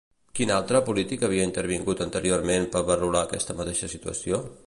[0.37, 4.41] Quin altre polític havia intervingut anteriorment per valorar aquesta mateixa situació?